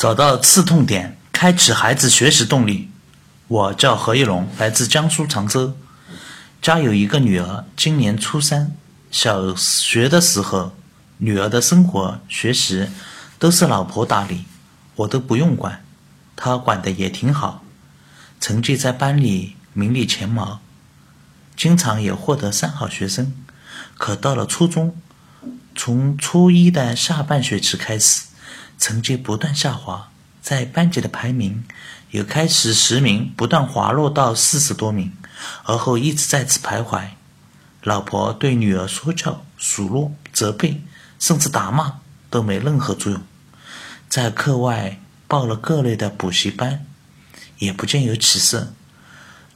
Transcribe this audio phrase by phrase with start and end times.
[0.00, 2.88] 找到刺痛点，开启孩子学习动力。
[3.48, 5.76] 我叫何一龙，来自江苏常州，
[6.62, 8.74] 家有一个女儿，今年初三。
[9.10, 10.72] 小学的时候，
[11.18, 12.88] 女儿的生活、学习
[13.38, 14.46] 都是老婆打理，
[14.94, 15.84] 我都不用管，
[16.34, 17.62] 她管的也挺好，
[18.40, 20.62] 成绩在班里名列前茅，
[21.54, 23.34] 经常也获得三好学生。
[23.98, 24.96] 可到了初中，
[25.74, 28.29] 从初一的下半学期开始。
[28.80, 30.08] 成绩不断下滑，
[30.40, 31.62] 在班级的排名
[32.10, 35.12] 也开始十名不断滑落到四十多名，
[35.64, 37.10] 而后一直在此徘徊。
[37.82, 40.82] 老婆对女儿说教、数落、责备，
[41.18, 43.22] 甚至打骂都没任何作用。
[44.08, 46.84] 在课外报了各类的补习班，
[47.58, 48.72] 也不见有起色。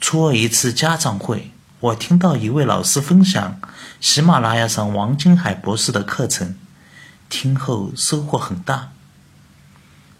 [0.00, 3.58] 初二一次家长会，我听到一位老师分享
[4.00, 6.56] 喜马拉雅上王金海博士的课程，
[7.30, 8.90] 听后收获很大。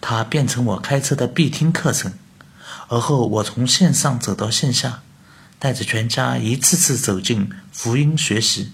[0.06, 2.12] 它变成我开车的必听课程，
[2.88, 5.00] 而后我从线上走到线下，
[5.58, 8.72] 带着全家一次次走进福音学习。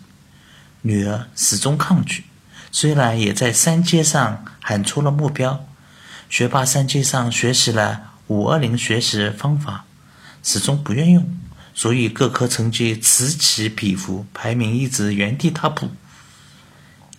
[0.83, 2.25] 女儿始终抗拒，
[2.73, 5.65] 虽然也在三阶上喊出了目标，
[6.29, 9.85] 学霸三阶上学习了五二零学习方法，
[10.43, 11.39] 始终不愿用，
[11.73, 15.91] 所以各科成绩此起彼伏，排名一直原地踏步。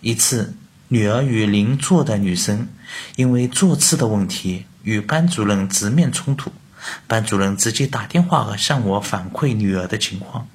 [0.02, 0.52] 一次。
[0.92, 2.68] 女儿与邻座的女生
[3.16, 6.52] 因为坐次的问题与班主任直面冲突，
[7.06, 10.46] 班主任直接打电话向我反馈女儿的情况。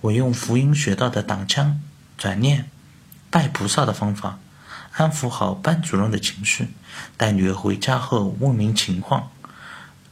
[0.00, 1.82] 我用福音学到的挡枪、
[2.16, 2.70] 转念、
[3.28, 4.38] 拜菩萨的方法，
[4.92, 6.68] 安抚好班主任的情绪。
[7.18, 9.28] 带女儿回家后问明情况，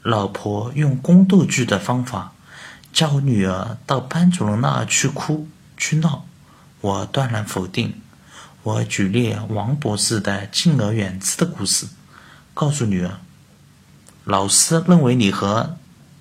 [0.03, 2.34] 老婆用宫斗剧的方法
[2.92, 5.48] 叫女儿到班主任那儿去哭
[5.79, 6.27] 去闹，
[6.83, 7.95] 我断然否定。
[8.64, 11.86] 我举例王博士的敬而远之的故事，
[12.55, 13.18] 告诉女儿：
[14.24, 15.77] 老师认为你和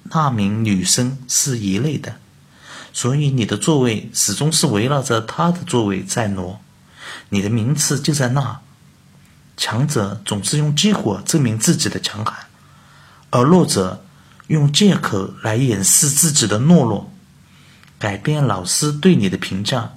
[0.05, 2.15] 那名女生是一类的，
[2.91, 6.59] 所以你的座位始终是围绕着她的座位在挪，
[7.29, 8.59] 你的名次就在那。
[9.55, 12.47] 强者总是用结果证明自己的强悍，
[13.29, 14.03] 而弱者
[14.47, 17.11] 用借口来掩饰自己的懦弱。
[17.99, 19.93] 改变老师对你的评价。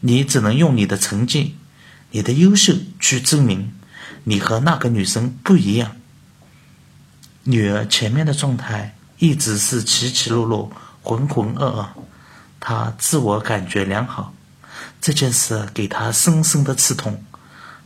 [0.00, 1.56] 你只能用你的成绩、
[2.10, 3.72] 你的优秀去证明
[4.24, 5.96] 你和那个女生不一样。
[7.44, 10.70] 女儿前面的状态一直是起起落落、
[11.02, 11.86] 浑浑噩噩，
[12.60, 14.34] 她自我感觉良好。
[15.00, 17.24] 这件事给她深深的刺痛，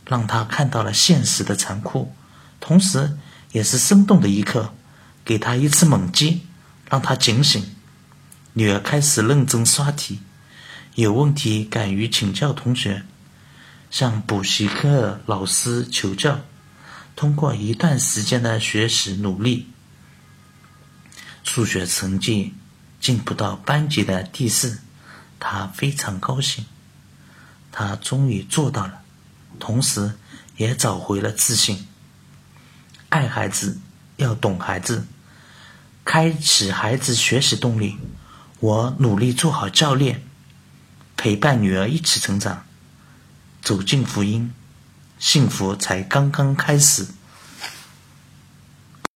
[0.05, 2.13] 让她看到了现实的残酷，
[2.59, 3.17] 同时
[3.51, 4.73] 也是生动的一刻，
[5.25, 6.41] 给她一次猛击，
[6.89, 7.63] 让她警醒。
[8.53, 10.19] 女儿开始认真刷题。
[10.95, 13.03] 有问题敢于请教同学，
[13.89, 16.41] 向补习课老师求教。
[17.15, 19.67] 通过一段时间的学习努力，
[21.43, 22.53] 数学成绩
[22.99, 24.81] 进步到班级的第四，
[25.39, 26.63] 他非常高兴。
[27.71, 29.01] 他终于做到了，
[29.59, 30.13] 同时
[30.57, 31.87] 也找回了自信。
[33.09, 33.79] 爱孩子
[34.17, 35.07] 要懂孩子，
[36.05, 37.97] 开启孩子学习动力。
[38.59, 40.21] 我努力做好教练。
[41.15, 42.65] 陪伴女儿一起成长，
[43.61, 44.53] 走进福音，
[45.19, 47.07] 幸福才刚刚开始。